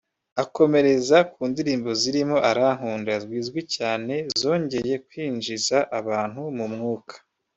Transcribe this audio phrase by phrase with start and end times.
[0.43, 7.15] akomereza ku ndirimbo zirimo “Arankunda” zizwi cyane zongeye kwinjiza abantu mu mwuka